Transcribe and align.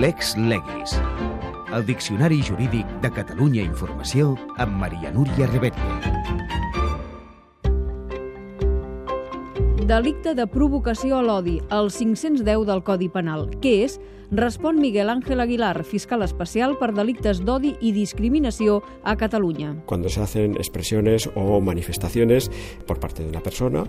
Lex 0.00 0.38
Legis, 0.38 0.94
el 1.74 1.84
Diccionari 1.84 2.40
Jurídic 2.42 2.88
de 3.02 3.10
Catalunya 3.12 3.60
Informació 3.60 4.30
amb 4.56 4.78
Maria 4.80 5.10
Núria 5.12 5.44
Rebetlla. 5.50 5.98
Delicte 9.84 10.32
de 10.38 10.46
provocació 10.48 11.18
a 11.18 11.26
l'odi, 11.26 11.58
el 11.68 11.92
510 11.92 12.64
del 12.70 12.80
Codi 12.86 13.10
Penal. 13.12 13.50
Què 13.60 13.74
és? 13.82 13.98
Respon 14.32 14.78
Miguel 14.80 15.12
Ángel 15.12 15.44
Aguilar, 15.44 15.84
fiscal 15.84 16.24
especial 16.24 16.78
per 16.80 16.94
delictes 16.96 17.42
d'odi 17.44 17.74
i 17.84 17.92
discriminació 17.92 18.78
a 19.04 19.12
Catalunya. 19.20 19.74
Cuando 19.84 20.08
se 20.08 20.22
hacen 20.22 20.56
expresiones 20.56 21.28
o 21.34 21.60
manifestaciones 21.60 22.50
por 22.86 22.98
parte 22.98 23.24
de 23.24 23.28
una 23.28 23.42
persona 23.42 23.84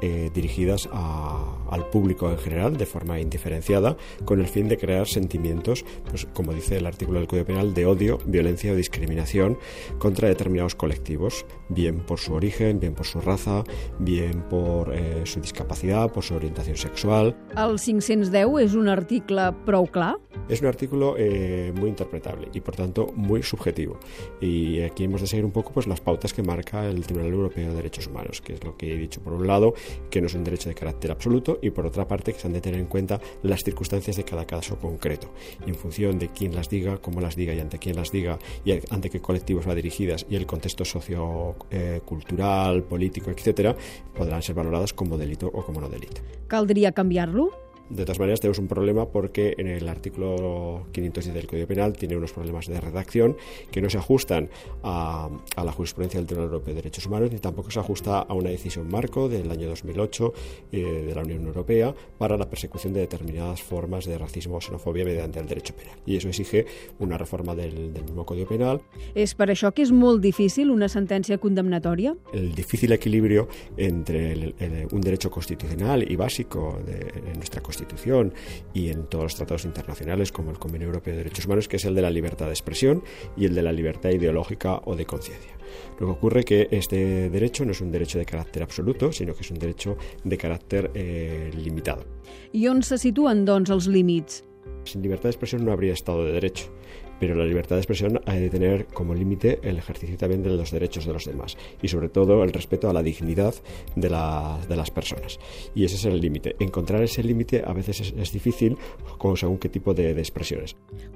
eh, 0.00 0.30
dirigidas 0.32 0.88
a, 0.92 1.58
al 1.70 1.86
público 1.90 2.30
en 2.30 2.38
general 2.38 2.76
de 2.76 2.86
forma 2.86 3.20
indiferenciada 3.20 3.96
con 4.24 4.40
el 4.40 4.46
fin 4.46 4.68
de 4.68 4.78
crear 4.78 5.06
sentimientos, 5.06 5.84
pues, 6.08 6.26
como 6.32 6.52
dice 6.52 6.76
el 6.76 6.86
artículo 6.86 7.18
del 7.18 7.28
Código 7.28 7.46
Penal, 7.46 7.74
de 7.74 7.86
odio, 7.86 8.18
violencia 8.26 8.72
o 8.72 8.76
discriminación 8.76 9.58
contra 9.98 10.28
determinados 10.28 10.74
colectivos, 10.74 11.44
bien 11.68 12.00
por 12.00 12.18
su 12.18 12.34
origen, 12.34 12.80
bien 12.80 12.94
por 12.94 13.06
su 13.06 13.20
raza, 13.20 13.64
bien 13.98 14.42
por 14.48 14.94
eh, 14.94 15.22
su 15.24 15.40
discapacidad, 15.40 16.12
por 16.12 16.24
su 16.24 16.34
orientación 16.34 16.76
sexual. 16.76 17.36
El 17.56 17.78
510 17.78 18.58
és 18.62 18.74
un 18.78 18.88
article 18.88 19.50
prou 19.66 19.86
clar? 19.90 20.16
Es 20.48 20.60
un 20.60 20.66
artículo 20.66 21.14
eh, 21.18 21.72
muy 21.74 21.90
interpretable 21.90 22.48
y 22.52 22.60
por 22.60 22.74
tanto 22.74 23.08
muy 23.14 23.42
subjetivo. 23.42 23.98
Y 24.40 24.80
aquí 24.80 25.04
hemos 25.04 25.20
de 25.20 25.26
seguir 25.26 25.44
un 25.44 25.50
poco 25.50 25.72
pues, 25.72 25.86
las 25.86 26.00
pautas 26.00 26.32
que 26.32 26.42
marca 26.42 26.86
el 26.86 27.04
Tribunal 27.04 27.32
Europeo 27.32 27.68
de 27.70 27.76
Derechos 27.76 28.06
Humanos, 28.06 28.40
que 28.40 28.54
es 28.54 28.64
lo 28.64 28.74
que 28.76 28.94
he 28.94 28.96
dicho 28.96 29.20
por 29.20 29.34
un 29.34 29.46
lado, 29.46 29.74
que 30.10 30.20
no 30.20 30.26
es 30.26 30.34
un 30.34 30.44
derecho 30.44 30.68
de 30.68 30.74
carácter 30.74 31.10
absoluto 31.10 31.58
y 31.62 31.70
por 31.70 31.86
otra 31.86 32.08
parte 32.08 32.32
que 32.32 32.38
se 32.38 32.46
han 32.46 32.52
de 32.52 32.60
tener 32.60 32.80
en 32.80 32.86
cuenta 32.86 33.20
las 33.42 33.62
circunstancias 33.62 34.16
de 34.16 34.24
cada 34.24 34.46
caso 34.46 34.78
concreto. 34.78 35.30
En 35.66 35.74
función 35.74 36.18
de 36.18 36.28
quién 36.28 36.54
las 36.54 36.68
diga, 36.68 36.98
cómo 36.98 37.20
las 37.20 37.36
diga 37.36 37.54
y 37.54 37.60
ante 37.60 37.78
quién 37.78 37.96
las 37.96 38.10
diga 38.10 38.38
y 38.64 38.72
ante 38.90 39.10
qué 39.10 39.20
colectivos 39.20 39.68
va 39.68 39.74
dirigidas 39.74 40.26
y 40.28 40.36
el 40.36 40.46
contexto 40.46 40.84
sociocultural, 40.84 42.82
político, 42.84 43.30
etcétera, 43.30 43.76
podrán 44.14 44.42
ser 44.42 44.54
valoradas 44.54 44.92
como 44.92 45.18
delito 45.18 45.46
o 45.46 45.64
como 45.64 45.80
no 45.80 45.88
delito. 45.88 46.20
Caldria 46.48 46.92
canviar-lo? 46.92 47.67
De 47.90 48.04
todas 48.04 48.18
maneras, 48.18 48.40
tenemos 48.40 48.58
un 48.58 48.68
problema 48.68 49.08
porque 49.08 49.54
en 49.56 49.66
el 49.66 49.88
artículo 49.88 50.86
510 50.92 51.34
del 51.34 51.46
Código 51.46 51.66
Penal 51.66 51.94
tiene 51.94 52.16
unos 52.16 52.32
problemas 52.32 52.66
de 52.66 52.78
redacción 52.78 53.36
que 53.70 53.80
no 53.80 53.88
se 53.88 53.96
ajustan 53.96 54.50
a, 54.82 55.30
a, 55.56 55.64
la 55.64 55.72
jurisprudencia 55.72 56.20
del 56.20 56.26
Tribunal 56.26 56.52
Europeo 56.52 56.74
de 56.74 56.82
Derechos 56.82 57.06
Humanos 57.06 57.32
ni 57.32 57.38
tampoco 57.38 57.70
se 57.70 57.80
ajusta 57.80 58.20
a 58.20 58.34
una 58.34 58.50
decisión 58.50 58.88
marco 58.90 59.30
del 59.30 59.50
año 59.50 59.68
2008 59.68 60.32
eh, 60.72 61.04
de 61.06 61.14
la 61.14 61.22
Unión 61.22 61.46
Europea 61.46 61.94
para 62.18 62.36
la 62.36 62.50
persecución 62.50 62.92
de 62.92 63.00
determinadas 63.00 63.62
formas 63.62 64.04
de 64.04 64.18
racismo 64.18 64.56
o 64.56 64.60
xenofobia 64.60 65.06
mediante 65.06 65.40
el 65.40 65.48
derecho 65.48 65.74
penal. 65.74 65.96
Y 66.04 66.16
eso 66.16 66.28
exige 66.28 66.66
una 66.98 67.16
reforma 67.16 67.54
del, 67.54 67.94
del 67.94 68.04
mismo 68.04 68.26
Código 68.26 68.48
Penal. 68.48 68.82
És 69.16 69.32
per 69.32 69.48
això 69.48 69.72
que 69.72 69.80
és 69.86 69.92
molt 69.96 70.20
difícil 70.20 70.68
una 70.70 70.90
sentència 70.92 71.38
condemnatòria? 71.40 72.12
El 72.36 72.52
difícil 72.52 72.92
equilibrio 72.92 73.48
entre 73.78 74.32
el, 74.32 74.54
el, 74.58 74.86
un 74.92 75.00
derecho 75.00 75.30
constitucional 75.30 76.04
y 76.04 76.16
básico 76.16 76.78
de, 76.84 76.98
de 77.00 77.34
nuestra 77.34 77.62
Constitución 77.62 77.77
Constitución 77.78 78.34
y 78.74 78.88
en 78.88 79.06
todos 79.06 79.24
los 79.24 79.34
tratados 79.36 79.64
internacionales 79.64 80.32
como 80.32 80.50
el 80.50 80.58
Convenio 80.58 80.88
Europeo 80.88 81.12
de 81.12 81.18
Derechos 81.18 81.46
Humanos, 81.46 81.68
que 81.68 81.76
es 81.76 81.84
el 81.84 81.94
de 81.94 82.02
la 82.02 82.10
libertad 82.10 82.46
de 82.46 82.52
expresión 82.52 83.02
y 83.36 83.44
el 83.44 83.54
de 83.54 83.62
la 83.62 83.72
libertad 83.72 84.10
ideológica 84.10 84.80
o 84.84 84.96
de 84.96 85.06
conciencia. 85.06 85.56
Lo 86.00 86.06
que 86.06 86.12
ocurre 86.12 86.44
que 86.44 86.68
este 86.70 87.30
derecho 87.30 87.64
no 87.64 87.72
es 87.72 87.80
un 87.80 87.92
derecho 87.92 88.18
de 88.18 88.24
carácter 88.24 88.62
absoluto, 88.62 89.12
sino 89.12 89.34
que 89.34 89.42
es 89.42 89.50
un 89.50 89.58
derecho 89.58 89.96
de 90.24 90.36
carácter 90.36 90.90
eh, 90.94 91.50
limitado. 91.54 92.04
I 92.52 92.66
on 92.68 92.82
se 92.82 92.98
situen, 92.98 93.44
doncs, 93.44 93.70
els 93.70 93.86
límits? 93.86 94.42
Sin 94.84 95.02
libertad 95.02 95.24
de 95.24 95.30
expresión 95.30 95.64
no 95.64 95.72
habría 95.72 95.92
Estado 95.92 96.24
de 96.24 96.32
Derecho 96.32 96.70
pero 97.18 97.34
la 97.34 97.44
libertad 97.44 97.76
de 97.76 97.80
expresión 97.80 98.20
ha 98.26 98.34
de 98.34 98.50
tener 98.50 98.86
como 98.86 99.14
límite 99.14 99.58
el 99.62 99.78
ejercicio 99.78 100.16
también 100.16 100.42
de 100.42 100.50
los 100.50 100.70
derechos 100.70 101.06
de 101.06 101.12
los 101.12 101.24
demás 101.24 101.56
y 101.82 101.88
sobre 101.88 102.08
todo 102.08 102.42
el 102.44 102.52
respeto 102.52 102.88
a 102.88 102.92
la 102.92 103.02
dignidad 103.02 103.54
de, 103.96 104.10
la, 104.10 104.58
de 104.68 104.76
las 104.76 104.90
personas. 104.90 105.38
Y 105.74 105.84
ese 105.84 105.96
es 105.96 106.04
el 106.04 106.20
límite. 106.20 106.56
Encontrar 106.58 107.02
ese 107.02 107.22
límite 107.22 107.62
a 107.64 107.72
veces 107.72 108.00
es, 108.00 108.14
es 108.16 108.32
difícil 108.32 108.76
con 109.18 109.36
según 109.36 109.58
qué 109.58 109.68
tipo 109.68 109.94
de, 109.94 110.14
de. 110.14 110.28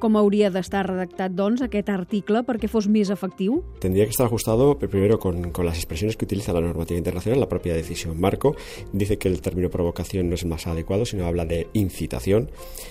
Com 0.00 0.16
hauria 0.16 0.48
d'estar 0.50 0.86
redactat, 0.88 1.34
doncs, 1.36 1.60
aquest 1.62 1.90
article 1.92 2.40
perquè 2.46 2.66
fos 2.70 2.88
més 2.90 3.12
efectiu? 3.12 3.60
Tendría 3.78 4.06
que 4.06 4.10
estar 4.10 4.26
ajustado 4.26 4.78
primero 4.78 5.18
con, 5.18 5.52
con 5.52 5.66
las 5.66 5.76
expresiones 5.76 6.16
que 6.16 6.24
utiliza 6.24 6.52
la 6.52 6.60
normativa 6.60 6.98
internacional, 6.98 7.38
la 7.38 7.48
propia 7.48 7.74
decisión 7.74 8.18
marco. 8.18 8.56
Dice 8.92 9.18
que 9.18 9.28
el 9.28 9.40
término 9.40 9.70
provocación 9.70 10.28
no 10.28 10.34
es 10.34 10.44
más 10.44 10.66
adecuado, 10.66 11.04
sino 11.04 11.26
habla 11.26 11.44
de 11.44 11.68
incitación. 11.74 12.50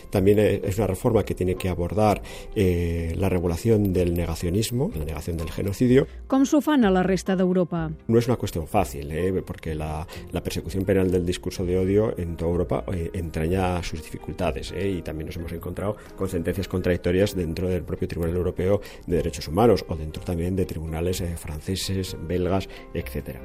También 0.09 0.40
es 0.72 0.78
una 0.78 0.88
reforma 0.88 1.24
que 1.24 1.36
tiene 1.36 1.56
que 1.56 1.70
abordar 1.70 2.22
eh, 2.56 3.14
la 3.18 3.30
regulación 3.30 3.94
del 3.94 4.14
negacionismo, 4.14 4.92
la 4.96 5.06
negación 5.06 5.38
del 5.38 5.52
genocidio. 5.52 6.08
Com 6.28 6.46
s'ho 6.46 6.62
fan 6.62 6.86
a 6.86 6.92
la 6.92 7.04
resta 7.04 7.36
d'Europa? 7.36 7.92
No 8.08 8.20
es 8.20 8.28
una 8.28 8.38
cuestión 8.38 8.68
fácil, 8.68 9.12
¿eh? 9.12 9.44
porque 9.46 9.76
la, 9.76 10.08
la, 10.32 10.42
persecución 10.42 10.86
penal 10.86 11.12
del 11.12 11.26
discurso 11.26 11.66
de 11.66 11.78
odio 11.78 12.18
en 12.18 12.36
toda 12.36 12.52
Europa 12.52 12.84
eh, 12.94 13.12
entraña 13.14 13.82
sus 13.84 14.02
dificultades 14.02 14.72
¿eh? 14.72 14.90
y 14.90 15.02
también 15.02 15.28
nos 15.28 15.38
hemos 15.38 15.52
encontrado 15.52 15.96
con 16.16 16.30
sentencias 16.30 16.68
contradictorias 16.68 17.36
dentro 17.36 17.68
del 17.68 17.84
propio 17.84 18.08
Tribunal 18.08 18.36
Europeo 18.36 18.82
de 19.06 19.18
Derechos 19.18 19.48
Humanos 19.48 19.86
o 19.88 19.96
dentro 19.96 20.24
también 20.24 20.56
de 20.56 20.66
tribunales 20.66 21.22
eh, 21.22 21.36
franceses, 21.38 22.18
belgas, 22.28 22.68
etcétera. 22.94 23.42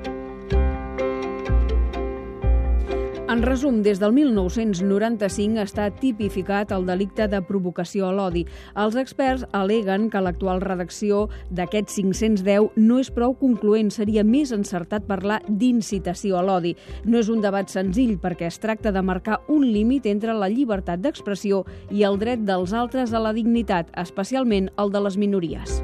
En 3.36 3.42
resum, 3.42 3.82
des 3.84 3.98
del 4.00 4.14
1995 4.16 5.60
està 5.60 5.90
tipificat 5.92 6.70
el 6.72 6.86
delicte 6.88 7.26
de 7.28 7.42
provocació 7.44 8.06
a 8.08 8.14
l'odi. 8.16 8.46
Els 8.80 8.94
experts 8.96 9.44
aleguen 9.52 10.06
que 10.08 10.22
l'actual 10.24 10.62
redacció 10.64 11.26
d'aquest 11.50 11.92
510 11.92 12.78
no 12.80 12.96
és 13.02 13.10
prou 13.12 13.34
concloent, 13.36 13.90
seria 13.92 14.24
més 14.24 14.54
encertat 14.56 15.04
parlar 15.04 15.42
d'incitació 15.50 16.38
a 16.40 16.46
l'odi. 16.48 16.72
No 17.04 17.20
és 17.20 17.28
un 17.28 17.44
debat 17.44 17.68
senzill 17.68 18.16
perquè 18.24 18.48
es 18.48 18.56
tracta 18.62 18.88
de 18.88 19.04
marcar 19.04 19.42
un 19.52 19.68
límit 19.68 20.08
entre 20.08 20.32
la 20.32 20.48
llibertat 20.48 21.04
d'expressió 21.04 21.66
i 21.92 22.08
el 22.08 22.16
dret 22.16 22.48
dels 22.48 22.72
altres 22.72 23.12
a 23.12 23.20
la 23.20 23.36
dignitat, 23.36 23.92
especialment 24.00 24.72
el 24.80 24.96
de 24.96 25.06
les 25.10 25.20
minories. 25.20 25.82